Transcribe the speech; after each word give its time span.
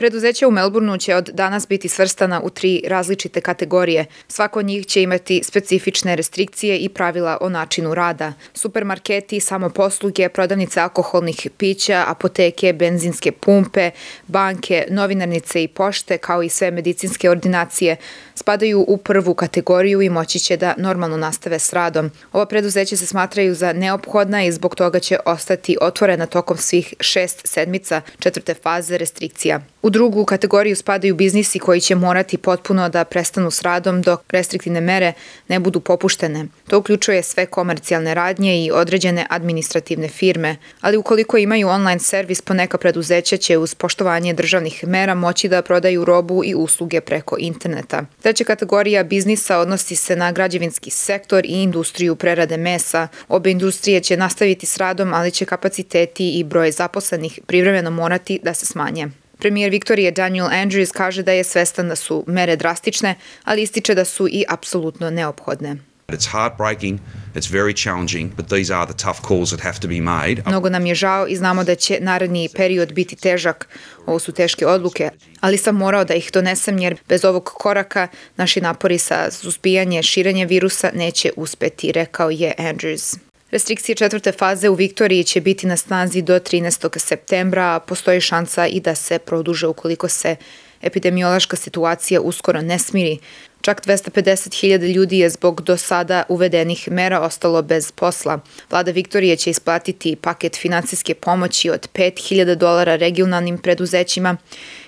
Preduzeća 0.00 0.48
u 0.48 0.50
Melbourneu 0.50 0.98
će 0.98 1.14
od 1.14 1.30
danas 1.32 1.68
biti 1.68 1.88
svrstana 1.88 2.40
u 2.44 2.50
tri 2.50 2.82
različite 2.86 3.40
kategorije. 3.40 4.06
Svako 4.28 4.58
od 4.58 4.66
njih 4.66 4.86
će 4.86 5.02
imati 5.02 5.42
specifične 5.44 6.16
restrikcije 6.16 6.78
i 6.78 6.88
pravila 6.88 7.38
o 7.40 7.48
načinu 7.48 7.94
rada. 7.94 8.32
Supermarketi, 8.54 9.40
samoposluge, 9.40 10.28
prodavnice 10.28 10.80
alkoholnih 10.80 11.50
pića, 11.56 12.04
apoteke, 12.06 12.72
benzinske 12.72 13.32
pumpe, 13.32 13.90
banke, 14.26 14.86
novinarnice 14.90 15.62
i 15.62 15.68
pošte, 15.68 16.18
kao 16.18 16.42
i 16.42 16.48
sve 16.48 16.70
medicinske 16.70 17.30
ordinacije, 17.30 17.96
spadaju 18.34 18.84
u 18.88 18.96
prvu 18.96 19.34
kategoriju 19.34 20.02
i 20.02 20.10
moći 20.10 20.38
će 20.38 20.56
da 20.56 20.74
normalno 20.76 21.16
nastave 21.16 21.58
s 21.58 21.72
radom. 21.72 22.10
Ova 22.32 22.46
preduzeća 22.46 22.96
se 22.96 23.06
smatraju 23.06 23.54
za 23.54 23.72
neophodna 23.72 24.44
i 24.44 24.52
zbog 24.52 24.74
toga 24.74 24.98
će 24.98 25.18
ostati 25.24 25.76
otvorena 25.80 26.26
tokom 26.26 26.56
svih 26.56 26.94
šest 27.00 27.40
sedmica 27.44 28.00
četvrte 28.18 28.54
faze 28.54 28.98
restrikcija. 28.98 29.60
Drugu 29.90 30.24
kategoriju 30.24 30.76
spadaju 30.76 31.14
biznisi 31.14 31.58
koji 31.58 31.80
će 31.80 31.94
morati 31.94 32.38
potpuno 32.38 32.88
da 32.88 33.04
prestanu 33.04 33.50
s 33.50 33.62
radom 33.62 34.02
dok 34.02 34.20
restriktivne 34.32 34.80
mere 34.80 35.12
ne 35.48 35.58
budu 35.58 35.80
popuštene. 35.80 36.46
To 36.68 36.78
uključuje 36.78 37.22
sve 37.22 37.46
komercijalne 37.46 38.14
radnje 38.14 38.64
i 38.64 38.70
određene 38.70 39.26
administrativne 39.30 40.08
firme, 40.08 40.56
ali 40.80 40.96
ukoliko 40.96 41.36
imaju 41.36 41.68
online 41.68 41.98
servis, 41.98 42.40
poneka 42.40 42.78
preduzeća 42.78 43.36
će 43.36 43.58
uz 43.58 43.74
poštovanje 43.74 44.32
državnih 44.32 44.84
mera 44.86 45.14
moći 45.14 45.48
da 45.48 45.62
prodaju 45.62 46.04
robu 46.04 46.44
i 46.44 46.54
usluge 46.54 47.00
preko 47.00 47.36
interneta. 47.38 48.04
Treća 48.22 48.44
kategorija 48.44 49.04
biznisa 49.04 49.58
odnosi 49.58 49.96
se 49.96 50.16
na 50.16 50.32
građevinski 50.32 50.90
sektor 50.90 51.44
i 51.44 51.62
industriju 51.62 52.16
prerade 52.16 52.56
mesa. 52.56 53.08
Obe 53.28 53.50
industrije 53.50 54.00
će 54.00 54.16
nastaviti 54.16 54.66
s 54.66 54.76
radom, 54.76 55.14
ali 55.14 55.30
će 55.30 55.44
kapaciteti 55.44 56.38
i 56.38 56.44
broj 56.44 56.70
zaposlenih 56.70 57.40
privremeno 57.46 57.90
morati 57.90 58.40
da 58.42 58.54
se 58.54 58.66
smanje. 58.66 59.08
Premijer 59.38 59.70
Viktorije 59.70 60.10
Daniel 60.10 60.46
Andrews 60.46 60.92
kaže 60.92 61.22
da 61.22 61.32
je 61.32 61.44
svestan 61.44 61.88
da 61.88 61.96
su 61.96 62.24
mere 62.26 62.56
drastične, 62.56 63.14
ali 63.44 63.62
ističe 63.62 63.94
da 63.94 64.04
su 64.04 64.28
i 64.28 64.44
apsolutno 64.48 65.10
neophodne. 65.10 65.76
It's 66.12 66.26
heartbreaking, 66.26 67.00
it's 67.34 67.50
very 67.50 67.82
challenging, 67.82 68.34
but 68.36 68.46
these 68.46 68.74
are 68.74 68.86
the 68.86 69.04
tough 69.04 69.20
calls 69.28 69.50
that 69.50 69.60
have 69.60 69.78
to 69.80 69.88
be 69.88 70.00
made. 70.00 70.42
Mnogo 70.46 70.68
nam 70.68 70.86
je 70.86 70.94
žao 70.94 71.26
i 71.28 71.36
znamo 71.36 71.64
da 71.64 71.74
će 71.74 71.98
naredni 72.00 72.48
period 72.56 72.92
biti 72.92 73.16
težak. 73.16 73.68
Ovo 74.06 74.18
su 74.18 74.32
teške 74.32 74.66
odluke, 74.66 75.10
ali 75.40 75.58
sam 75.58 75.76
morao 75.76 76.04
da 76.04 76.14
ih 76.14 76.30
donesem 76.32 76.78
jer 76.78 76.96
bez 77.08 77.24
ovog 77.24 77.44
koraka 77.44 78.08
naši 78.36 78.60
napori 78.60 78.98
sa 78.98 79.30
suzbijanje 79.30 80.02
širenje 80.02 80.46
virusa 80.46 80.90
neće 80.94 81.30
uspeti, 81.36 81.92
rekao 81.92 82.30
je 82.30 82.54
Andrews. 82.58 83.27
Restrikcije 83.50 83.96
četvrte 83.96 84.32
faze 84.32 84.68
u 84.68 84.74
Viktoriji 84.74 85.24
će 85.24 85.40
biti 85.40 85.66
na 85.66 85.76
snazi 85.76 86.22
do 86.22 86.38
13. 86.38 86.98
septembra, 86.98 87.74
a 87.74 87.80
postoji 87.80 88.20
šansa 88.20 88.66
i 88.66 88.80
da 88.80 88.94
se 88.94 89.18
produže 89.18 89.66
ukoliko 89.66 90.08
se 90.08 90.36
epidemiološka 90.82 91.56
situacija 91.56 92.20
uskoro 92.20 92.62
ne 92.62 92.78
smiri. 92.78 93.18
Čak 93.60 93.86
250.000 93.86 94.92
ljudi 94.92 95.18
je 95.18 95.30
zbog 95.30 95.60
do 95.62 95.76
sada 95.76 96.22
uvedenih 96.28 96.88
mera 96.90 97.20
ostalo 97.20 97.62
bez 97.62 97.92
posla. 97.92 98.40
Vlada 98.70 98.90
Viktorije 98.90 99.36
će 99.36 99.50
isplatiti 99.50 100.16
paket 100.16 100.56
finansijske 100.56 101.14
pomoći 101.14 101.70
od 101.70 101.88
5.000 101.94 102.54
dolara 102.54 102.96
regionalnim 102.96 103.58
preduzećima 103.58 104.36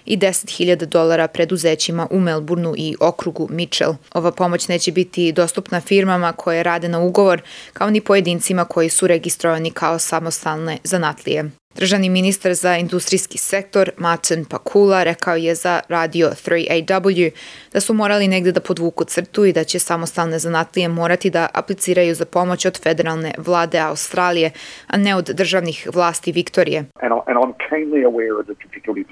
i 0.06 0.16
10.000 0.16 0.84
dolara 0.84 1.28
preduzećima 1.28 2.06
u 2.10 2.20
Melbourneu 2.20 2.74
i 2.76 2.96
okrugu 3.00 3.48
Mitchell. 3.50 3.94
Ova 4.14 4.32
pomoć 4.32 4.68
neće 4.68 4.92
biti 4.92 5.32
dostupna 5.32 5.80
firmama 5.80 6.32
koje 6.32 6.62
rade 6.62 6.88
na 6.88 7.00
ugovor, 7.00 7.42
kao 7.72 7.90
ni 7.90 8.00
pojedincima 8.00 8.64
koji 8.64 8.88
su 8.88 9.06
registrovani 9.06 9.70
kao 9.70 9.98
samostalne 9.98 10.78
zanatlije. 10.84 11.50
Državni 11.80 12.08
ministar 12.08 12.54
za 12.54 12.76
industrijski 12.76 13.38
sektor 13.38 13.90
Martin 13.96 14.44
Pakula 14.44 15.02
rekao 15.02 15.36
je 15.36 15.54
za 15.54 15.80
radio 15.88 16.28
3AW 16.28 17.30
da 17.72 17.80
su 17.80 17.94
morali 17.94 18.28
negde 18.28 18.52
da 18.52 18.60
podvuku 18.60 19.04
crtu 19.04 19.44
i 19.44 19.52
da 19.52 19.64
će 19.64 19.78
samostalne 19.78 20.38
zanatlije 20.38 20.88
morati 20.88 21.30
da 21.30 21.48
apliciraju 21.54 22.14
za 22.14 22.24
pomoć 22.24 22.66
od 22.66 22.82
federalne 22.82 23.32
vlade 23.38 23.78
Australije, 23.78 24.50
a 24.86 24.96
ne 24.96 25.16
od 25.16 25.24
državnih 25.24 25.88
vlasti 25.94 26.32
Viktorije. 26.32 26.78
And 26.78 27.38
I'm 27.42 27.54
keenly 27.70 28.04
aware 28.04 28.34
of 28.40 28.46
the 28.46 28.54
difficulties 28.64 29.06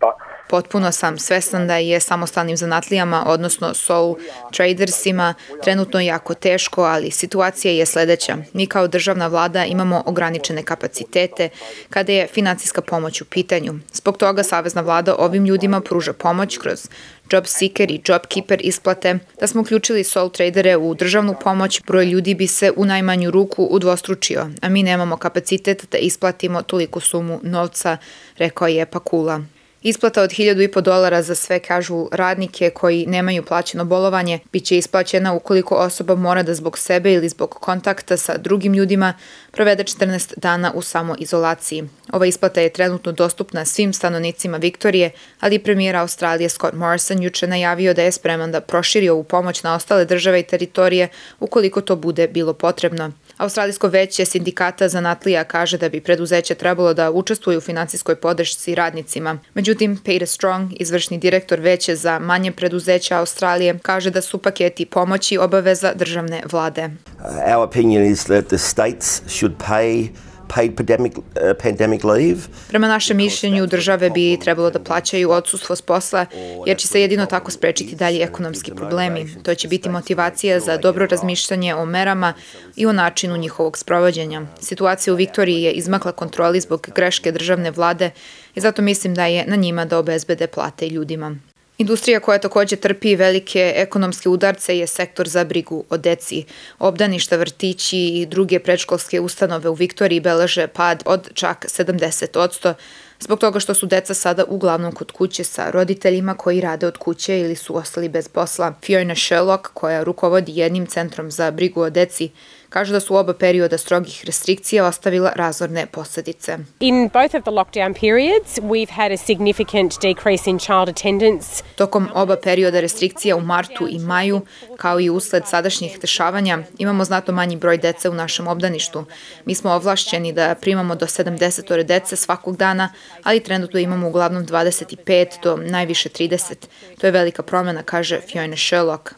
but 0.00 0.14
Potpuno 0.50 0.92
sam 0.92 1.18
svestan 1.18 1.66
da 1.66 1.76
je 1.76 2.00
samostalnim 2.00 2.56
zanatlijama, 2.56 3.24
odnosno 3.26 3.74
sole 3.74 4.14
tradersima, 4.52 5.34
trenutno 5.62 6.00
jako 6.00 6.34
teško, 6.34 6.82
ali 6.82 7.10
situacija 7.10 7.72
je 7.72 7.86
sledeća. 7.86 8.36
Mi 8.52 8.66
kao 8.66 8.88
državna 8.88 9.26
vlada 9.26 9.64
imamo 9.64 10.02
ograničene 10.06 10.62
kapacitete 10.62 11.48
kada 11.90 12.12
je 12.12 12.26
financijska 12.26 12.80
pomoć 12.80 13.20
u 13.20 13.24
pitanju. 13.24 13.74
Zbog 13.92 14.16
toga 14.16 14.42
Savezna 14.42 14.80
vlada 14.80 15.16
ovim 15.18 15.44
ljudima 15.44 15.80
pruža 15.80 16.12
pomoć 16.12 16.58
kroz 16.58 16.88
Job 17.32 17.46
Seeker 17.46 17.90
i 17.90 18.00
Job 18.04 18.22
Keeper 18.28 18.60
isplate. 18.62 19.18
Da 19.40 19.46
smo 19.46 19.60
uključili 19.60 20.04
sole 20.04 20.30
tradere 20.32 20.76
u 20.76 20.94
državnu 20.94 21.34
pomoć, 21.42 21.82
broj 21.86 22.04
ljudi 22.04 22.34
bi 22.34 22.46
se 22.46 22.72
u 22.76 22.84
najmanju 22.84 23.30
ruku 23.30 23.64
udvostručio, 23.64 24.46
a 24.62 24.68
mi 24.68 24.82
nemamo 24.82 25.16
kapacitet 25.16 25.86
da 25.92 25.98
isplatimo 25.98 26.62
toliko 26.62 27.00
sumu 27.00 27.40
novca, 27.42 27.96
rekao 28.38 28.68
je 28.68 28.86
Pakula. 28.86 29.40
Isplata 29.82 30.22
od 30.22 30.30
1000,5 30.30 30.80
dolara 30.80 31.22
za 31.22 31.34
sve 31.34 31.60
casual 31.68 32.08
radnike 32.12 32.70
koji 32.70 33.06
nemaju 33.06 33.44
plaćeno 33.44 33.84
bolovanje 33.84 34.38
biće 34.52 34.78
isplaćena 34.78 35.32
ukoliko 35.32 35.74
osoba 35.74 36.14
mora 36.14 36.42
da 36.42 36.54
zbog 36.54 36.78
sebe 36.78 37.12
ili 37.12 37.28
zbog 37.28 37.50
kontakta 37.50 38.16
sa 38.16 38.38
drugim 38.38 38.74
ljudima 38.74 39.14
provede 39.50 39.84
14 39.84 40.32
dana 40.36 40.72
u 40.74 40.82
samoizolaciji. 40.82 41.84
Ova 42.12 42.26
isplata 42.26 42.60
je 42.60 42.72
trenutno 42.72 43.12
dostupna 43.12 43.64
svim 43.64 43.92
stanovnicima 43.92 44.56
Viktorije, 44.56 45.10
ali 45.40 45.58
premijer 45.58 45.96
Australije 45.96 46.48
Scott 46.48 46.74
Morrison 46.74 47.22
juče 47.22 47.46
najavio 47.46 47.94
da 47.94 48.02
je 48.02 48.12
spreman 48.12 48.52
da 48.52 48.60
proširi 48.60 49.08
ovu 49.08 49.24
pomoć 49.24 49.62
na 49.62 49.74
ostale 49.74 50.04
države 50.04 50.40
i 50.40 50.42
teritorije 50.42 51.08
ukoliko 51.40 51.80
to 51.80 51.96
bude 51.96 52.28
bilo 52.28 52.52
potrebno. 52.52 53.12
Australijsko 53.36 53.88
veće 53.88 54.24
sindikata 54.24 54.88
zanatlija 54.88 55.44
kaže 55.44 55.78
da 55.78 55.88
bi 55.88 56.00
preduzeće 56.00 56.54
trebalo 56.54 56.94
da 56.94 57.10
učestvuju 57.10 57.58
u 57.58 57.60
finansijskoj 57.60 58.16
podršci 58.16 58.74
radnicima. 58.74 59.38
Međutim, 59.70 59.96
Peter 60.04 60.28
Strong, 60.28 60.72
izvršni 60.80 61.18
direktor 61.18 61.60
veće 61.60 61.96
za 61.96 62.18
manje 62.18 62.52
preduzeća 62.52 63.18
Australije, 63.18 63.78
kaže 63.82 64.10
da 64.10 64.20
su 64.20 64.38
paketi 64.38 64.86
pomoći 64.86 65.38
obaveza 65.38 65.92
državne 65.94 66.42
vlade. 66.52 66.84
Uh, 66.84 67.54
our 67.56 67.68
opinion 67.68 68.04
is 68.04 68.24
that 68.24 68.46
the 68.46 68.58
states 68.58 69.22
should 69.26 69.54
pay 69.68 70.08
paid 70.54 70.76
pandemic, 70.76 71.12
uh, 71.16 71.22
pandemic 71.62 72.04
leave. 72.04 72.40
Prema 72.68 72.88
našem 72.88 73.16
mišljenju, 73.16 73.66
države 73.66 74.10
bi 74.10 74.38
trebalo 74.40 74.70
da 74.70 74.78
plaćaju 74.78 75.30
odsustvo 75.30 75.76
s 75.76 75.82
posla, 75.82 76.26
jer 76.66 76.76
će 76.76 76.88
se 76.88 77.00
jedino 77.00 77.26
tako 77.26 77.50
sprečiti 77.50 77.96
dalji 77.96 78.22
ekonomski 78.22 78.72
problemi. 78.74 79.36
To 79.42 79.54
će 79.54 79.68
biti 79.68 79.88
motivacija 79.88 80.60
za 80.60 80.76
dobro 80.76 81.06
razmišljanje 81.06 81.74
o 81.74 81.84
merama 81.84 82.34
i 82.76 82.86
o 82.86 82.92
načinu 82.92 83.36
njihovog 83.36 83.78
sprovođenja. 83.78 84.42
Situacija 84.60 85.14
u 85.14 85.16
Viktoriji 85.16 85.62
je 85.62 85.72
izmakla 85.72 86.12
kontroli 86.12 86.60
zbog 86.60 86.88
greške 86.94 87.32
državne 87.32 87.70
vlade 87.70 88.10
i 88.54 88.60
zato 88.60 88.82
mislim 88.82 89.14
da 89.14 89.26
je 89.26 89.46
na 89.46 89.56
njima 89.56 89.84
da 89.84 89.98
obezbede 89.98 90.46
plate 90.46 90.88
ljudima. 90.88 91.36
Industrija 91.80 92.20
koja 92.20 92.38
takođe 92.38 92.76
trpi 92.76 93.16
velike 93.16 93.72
ekonomske 93.76 94.28
udarce 94.28 94.78
je 94.78 94.86
sektor 94.86 95.28
za 95.28 95.44
brigu 95.44 95.84
o 95.90 95.96
deci. 95.96 96.44
Obdaništa, 96.78 97.36
vrtići 97.36 97.98
i 97.98 98.26
druge 98.26 98.58
predškolske 98.58 99.20
ustanove 99.20 99.68
u 99.68 99.74
Viktoriji 99.74 100.20
beleže 100.20 100.66
pad 100.66 101.02
od 101.06 101.30
čak 101.34 101.66
70%, 101.68 102.74
zbog 103.20 103.38
toga 103.38 103.60
što 103.60 103.74
su 103.74 103.86
deca 103.86 104.14
sada 104.14 104.44
uglavnom 104.48 104.92
kod 104.92 105.12
kuće 105.12 105.44
sa 105.44 105.70
roditeljima 105.70 106.34
koji 106.34 106.60
rade 106.60 106.86
od 106.86 106.96
kuće 106.96 107.40
ili 107.40 107.56
su 107.56 107.76
ostali 107.76 108.08
bez 108.08 108.28
posla. 108.28 108.74
Fiona 108.84 109.14
Sherlock, 109.14 109.68
koja 109.74 110.02
rukovodi 110.02 110.52
jednim 110.56 110.86
centrom 110.86 111.30
za 111.30 111.50
brigu 111.50 111.80
o 111.80 111.90
deci, 111.90 112.30
kaže 112.70 112.92
da 112.92 113.00
su 113.00 113.16
oba 113.16 113.34
perioda 113.34 113.78
strogih 113.78 114.22
restrikcija 114.26 114.86
ostavila 114.86 115.32
razorne 115.36 115.86
posledice. 115.86 116.58
In 116.80 117.10
both 117.12 117.34
of 117.34 117.42
the 117.42 117.50
lockdown 117.50 117.94
periods, 118.00 118.58
we've 118.58 118.90
had 118.90 119.12
a 119.12 119.16
significant 119.16 120.00
decrease 120.02 120.50
in 120.50 120.58
child 120.58 120.88
attendance. 120.88 121.62
Tokom 121.76 122.08
oba 122.14 122.36
perioda 122.36 122.80
restrikcija 122.80 123.36
u 123.36 123.40
martu 123.40 123.88
i 123.90 123.98
maju, 123.98 124.40
kao 124.76 125.00
i 125.00 125.10
usled 125.10 125.42
sadašnjih 125.46 125.98
dešavanja, 126.00 126.58
imamo 126.78 127.04
znatno 127.04 127.34
manji 127.34 127.56
broj 127.56 127.78
dece 127.78 128.08
u 128.08 128.14
našem 128.14 128.46
obdaništu. 128.46 129.04
Mi 129.44 129.54
smo 129.54 129.70
ovlašćeni 129.70 130.32
da 130.32 130.54
primamo 130.60 130.94
do 130.94 131.06
70 131.06 131.82
dece 131.82 132.16
svakog 132.16 132.56
dana, 132.56 132.92
ali 133.22 133.40
trenutno 133.40 133.80
imamo 133.80 134.08
uglavnom 134.08 134.46
25 134.46 135.42
do 135.42 135.56
najviše 135.56 136.08
30. 136.08 136.54
To 137.00 137.06
je 137.06 137.10
velika 137.10 137.42
promena, 137.42 137.82
kaže 137.82 138.20
Fiona 138.20 138.56
Sherlock. 138.56 139.10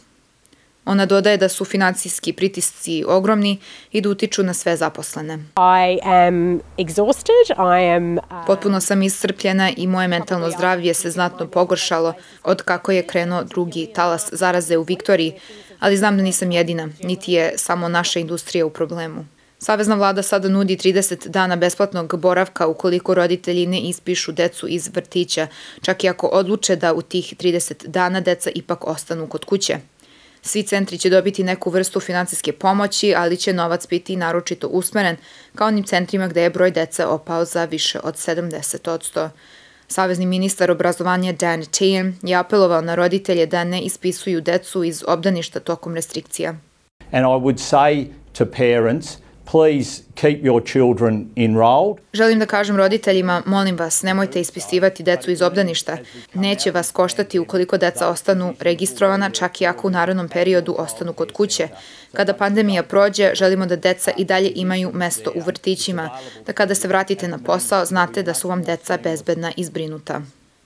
Ona 0.85 1.07
dodaje 1.07 1.37
da 1.37 1.49
su 1.49 1.65
financijski 1.65 2.33
pritisci 2.33 3.05
ogromni 3.09 3.59
i 3.93 4.01
da 4.01 4.09
utiču 4.09 4.43
na 4.43 4.55
sve 4.55 4.77
zaposlene. 4.77 5.35
I 5.57 5.99
am 6.03 6.61
exhausted. 6.79 7.49
I 7.81 7.97
am. 7.97 8.19
Uh, 8.19 8.23
Potpuno 8.47 8.81
sam 8.81 9.03
iscrpljena 9.03 9.71
i 9.77 9.87
moje 9.87 10.09
mentalno 10.09 10.51
zdravlje 10.51 10.95
se 10.95 11.11
znatno 11.11 11.47
pogoršalo 11.47 12.15
od 12.45 12.63
kako 12.63 12.93
je 12.93 13.07
krenuo 13.07 13.45
drugi 13.45 13.91
talas 13.95 14.29
zaraze 14.33 14.77
u 14.77 14.83
Viktoriji, 14.83 15.33
ali 15.81 15.97
znam 15.97 16.17
da 16.17 16.23
nisam 16.23 16.51
jedina, 16.51 16.89
niti 17.03 17.33
je 17.33 17.53
samo 17.57 17.89
naša 17.89 18.21
industrija 18.21 18.67
u 18.67 18.71
problemu. 18.71 19.25
Savezna 19.59 19.95
vlada 19.95 20.23
sada 20.23 20.49
nudi 20.49 20.77
30 20.77 21.29
dana 21.29 21.57
besplatnog 21.57 22.21
boravka 22.21 22.67
ukoliko 22.67 23.15
roditelji 23.15 23.67
ne 23.67 23.81
ispišu 23.81 24.33
decu 24.33 24.69
iz 24.69 24.91
vrtića, 24.95 25.47
čak 25.83 26.05
i 26.05 26.09
ako 26.09 26.27
odluče 26.27 26.77
da 26.77 26.95
u 26.95 27.03
tih 27.03 27.35
30 27.39 27.87
dana 27.87 28.21
deca 28.21 28.51
ipak 28.55 28.87
ostanu 28.87 29.27
kod 29.27 29.45
kuće. 29.45 29.79
Svi 30.45 30.63
centri 30.63 30.99
će 30.99 31.11
dobiti 31.11 31.45
neku 31.45 31.71
vrstu 31.71 32.01
financijske 32.01 32.53
pomoći, 32.53 33.15
ali 33.17 33.37
će 33.37 33.53
novac 33.53 33.89
biti 33.89 34.17
naročito 34.17 34.69
usmeren 34.69 35.17
ka 35.55 35.67
onim 35.67 35.85
centrima 35.85 36.29
gde 36.29 36.43
je 36.43 36.51
broj 36.51 36.71
dece 36.71 37.07
opao 37.07 37.45
za 37.45 37.65
više 37.65 38.01
od 38.05 38.15
70 38.15 39.29
Savezni 39.89 40.27
ministar 40.27 40.71
obrazovanja 40.71 41.33
Dan 41.33 41.65
Tehan 41.65 42.15
je 42.23 42.37
apelovao 42.37 42.81
na 42.81 42.95
roditelje 42.95 43.47
da 43.47 43.65
ne 43.65 43.81
ispisuju 43.81 44.41
decu 44.41 44.85
iz 44.85 45.05
obdaništa 45.07 45.61
tokom 45.61 45.95
restrikcija. 45.95 46.55
And 47.13 47.25
I 47.25 47.39
would 47.45 47.59
say 47.59 48.07
to 48.33 48.47
parents, 48.47 49.22
please 49.51 50.03
keep 50.15 50.45
your 50.45 50.63
children 50.73 51.27
enrolled. 51.37 51.97
Želim 52.13 52.39
da 52.39 52.47
kažem 52.47 52.77
roditeljima, 52.77 53.43
molim 53.47 53.77
vas, 53.77 54.03
nemojte 54.03 54.41
ispisivati 54.41 55.03
decu 55.03 55.31
iz 55.31 55.43
obdaništa. 55.43 55.97
Neće 56.35 56.71
vas 56.71 56.91
koštati 56.91 57.39
ukoliko 57.39 57.79
deca 57.79 58.09
ostanu 58.09 58.55
registrovana, 58.61 59.31
čak 59.31 59.61
i 59.61 59.67
ako 59.67 59.87
u 59.87 59.91
narodnom 59.91 60.29
periodu 60.29 60.75
ostanu 60.79 61.13
kod 61.13 61.33
kuće. 61.33 61.69
Kada 62.13 62.35
pandemija 62.35 62.83
prođe, 62.83 63.31
želimo 63.35 63.67
da 63.67 63.77
deca 63.77 64.11
i 64.17 64.25
dalje 64.25 64.53
imaju 64.55 64.91
mesto 64.95 65.33
u 65.35 65.41
vrtićima, 65.41 66.11
da 66.47 66.53
kada 66.53 66.75
se 66.75 66.89
vratite 66.89 67.29
na 67.29 67.39
posao, 67.39 67.85
znate 67.85 68.23
da 68.23 68.35
su 68.35 68.49
vam 68.49 68.63
deca 68.63 68.99
bezbedna 69.03 69.53
i 69.57 69.65
zbrinuta. 69.65 70.23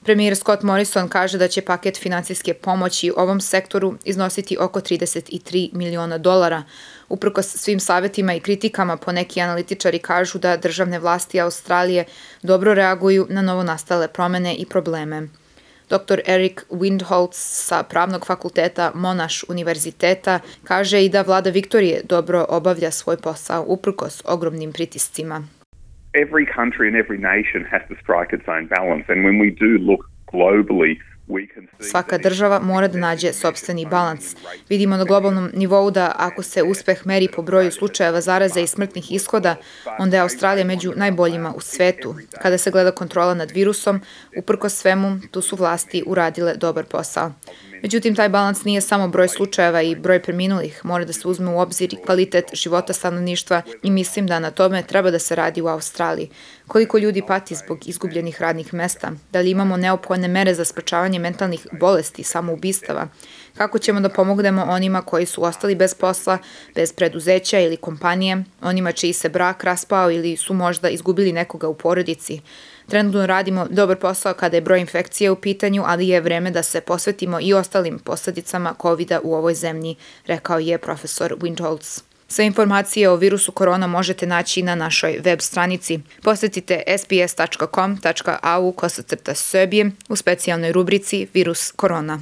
Premijer 0.07 0.35
Scott 0.35 0.63
Morrison 0.63 1.09
kaže 1.09 1.37
da 1.37 1.47
će 1.47 1.61
paket 1.61 1.97
financijske 1.97 2.53
pomoći 2.53 3.11
ovom 3.17 3.41
sektoru 3.41 3.97
iznositi 4.05 4.57
oko 4.59 4.79
33 4.79 5.69
miliona 5.73 6.17
dolara. 6.17 6.63
Uprkos 7.09 7.45
svim 7.57 7.79
savetima 7.79 8.33
i 8.33 8.39
kritikama, 8.39 8.97
poneki 8.97 9.41
analitičari 9.41 9.99
kažu 9.99 10.39
da 10.39 10.57
državne 10.57 10.99
vlasti 10.99 11.41
Australije 11.41 12.05
dobro 12.41 12.73
reaguju 12.73 13.27
na 13.29 13.41
novonastale 13.41 14.07
promene 14.07 14.55
i 14.55 14.65
probleme. 14.65 15.27
Dr. 15.89 16.19
Eric 16.25 16.61
Windholz 16.69 17.33
sa 17.33 17.83
Pravnog 17.83 18.25
fakulteta 18.25 18.91
Monash 18.95 19.43
univerziteta 19.47 20.39
kaže 20.63 21.05
i 21.05 21.09
da 21.09 21.21
vlada 21.21 21.49
Viktorije 21.49 22.01
dobro 22.03 22.45
obavlja 22.49 22.91
svoj 22.91 23.17
posao 23.17 23.65
uprkos 23.67 24.21
ogromnim 24.25 24.73
pritiscima. 24.73 25.47
Every 26.25 26.45
country 26.59 26.85
and 26.89 26.95
every 27.03 27.19
nation 27.33 27.61
has 27.73 27.81
to 27.89 27.95
strike 28.03 28.31
its 28.37 28.47
own 28.55 28.65
balance. 28.77 29.05
And 29.11 29.19
when 29.27 29.37
we 29.43 29.49
do 29.65 29.71
look 29.89 30.03
globally, 30.33 30.93
we 31.27 31.47
can 31.53 31.67
see 31.79 31.89
Svaka 31.89 32.17
država 32.17 32.59
mora 32.59 32.87
da 32.87 32.99
nađe 32.99 33.33
sobstveni 33.33 33.85
balans. 33.85 34.35
Vidimo 34.69 34.97
na 34.97 35.03
globalnom 35.03 35.49
nivou 35.53 35.91
da 35.91 36.11
ako 36.17 36.43
se 36.43 36.63
uspeh 36.63 37.05
meri 37.05 37.27
po 37.35 37.41
broju 37.41 37.71
slučajeva 37.71 38.21
zaraze 38.21 38.61
i 38.61 38.67
smrtnih 38.67 39.11
ishoda, 39.11 39.55
onda 39.99 40.17
je 40.17 40.21
Australija 40.21 40.65
među 40.65 40.93
najboljima 40.95 41.53
u 41.55 41.61
svetu. 41.61 42.15
Kada 42.41 42.57
se 42.57 42.71
gleda 42.71 42.91
kontrola 42.91 43.33
nad 43.33 43.51
virusom, 43.51 44.01
uprko 44.37 44.69
svemu, 44.69 45.19
tu 45.31 45.41
su 45.41 45.55
vlasti 45.55 46.03
uradile 46.07 46.55
dobar 46.55 46.85
posao. 46.85 47.31
Međutim, 47.81 48.15
taj 48.15 48.29
balans 48.29 48.63
nije 48.63 48.81
samo 48.81 49.07
broj 49.07 49.27
slučajeva 49.27 49.81
i 49.81 49.95
broj 49.95 50.21
preminulih, 50.21 50.81
mora 50.83 51.05
da 51.05 51.13
se 51.13 51.27
uzme 51.27 51.51
u 51.51 51.59
obzir 51.59 51.93
i 51.93 52.05
kvalitet 52.05 52.45
života 52.53 52.93
stanovništva 52.93 53.61
i 53.83 53.91
mislim 53.91 54.27
da 54.27 54.39
na 54.39 54.51
tome 54.51 54.83
treba 54.83 55.11
da 55.11 55.19
se 55.19 55.35
radi 55.35 55.61
u 55.61 55.67
Australiji. 55.67 56.29
Koliko 56.67 56.97
ljudi 56.97 57.21
pati 57.27 57.55
zbog 57.55 57.87
izgubljenih 57.87 58.41
radnih 58.41 58.73
mesta? 58.73 59.11
Da 59.31 59.39
li 59.39 59.49
imamo 59.49 59.77
neophodne 59.77 60.27
mere 60.27 60.53
za 60.53 60.65
sprečavanje 60.65 61.19
mentalnih 61.19 61.67
bolesti, 61.71 62.23
samoubistava? 62.23 63.07
Kako 63.57 63.79
ćemo 63.79 63.99
da 63.99 64.09
pomognemo 64.09 64.63
onima 64.63 65.01
koji 65.01 65.25
su 65.25 65.43
ostali 65.43 65.75
bez 65.75 65.93
posla, 65.93 66.37
bez 66.75 66.93
preduzeća 66.93 67.59
ili 67.59 67.77
kompanije, 67.77 68.43
onima 68.61 68.91
čiji 68.91 69.13
se 69.13 69.29
brak 69.29 69.63
raspao 69.63 70.11
ili 70.11 70.37
su 70.37 70.53
možda 70.53 70.89
izgubili 70.89 71.31
nekoga 71.31 71.67
u 71.67 71.73
porodici? 71.73 72.41
Trenutno 72.87 73.25
radimo 73.25 73.67
dobar 73.69 73.97
posao 73.97 74.33
kada 74.33 74.57
je 74.57 74.61
broj 74.61 74.79
infekcije 74.79 75.31
u 75.31 75.35
pitanju, 75.35 75.83
ali 75.85 76.07
je 76.07 76.21
vreme 76.21 76.51
da 76.51 76.63
se 76.63 76.81
posvetimo 76.81 77.39
i 77.41 77.53
ostalim 77.53 77.99
posledicama 77.99 78.75
covid 78.81 79.11
u 79.23 79.35
ovoj 79.35 79.55
zemlji, 79.55 79.95
rekao 80.25 80.59
je 80.59 80.77
profesor 80.77 81.35
Windholz. 81.39 82.06
Sve 82.27 82.45
informacije 82.45 83.09
o 83.09 83.15
virusu 83.15 83.51
korona 83.51 83.87
možete 83.87 84.27
naći 84.27 84.63
na 84.63 84.75
našoj 84.75 85.19
web 85.23 85.39
stranici. 85.41 85.99
Posetite 86.23 86.83
sbs.com.au 86.97 88.71
kosacrta 88.71 89.35
Srbije 89.35 89.91
u 90.09 90.15
specijalnoj 90.15 90.71
rubrici 90.71 91.27
Virus 91.33 91.71
korona. 91.71 92.19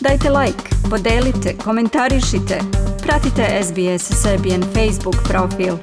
Dajte 0.00 0.30
like, 0.30 0.62
podelite, 0.90 1.56
komentarišite. 1.64 2.60
Pratite 3.02 3.62
SBS 3.62 4.22
Serbian 4.22 4.62
Facebook 4.62 5.16
profil. 5.28 5.74